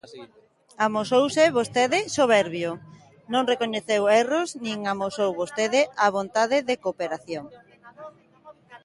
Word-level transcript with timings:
Amosouse 0.85 1.45
vostede 1.57 1.99
soberbio, 2.17 2.71
non 3.33 3.43
recoñeceu 3.51 4.03
erros 4.21 4.49
nin 4.63 4.77
amosou 4.93 5.31
vostede 5.41 5.81
a 6.05 6.07
vontade 6.17 6.57
de 6.69 6.75
cooperación. 6.83 7.45